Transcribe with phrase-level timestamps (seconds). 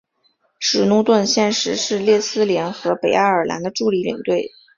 [0.57, 4.51] 史奴顿现时是列斯联和北爱尔兰的助理领队。